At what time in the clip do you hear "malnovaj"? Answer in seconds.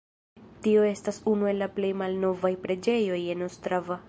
2.01-2.55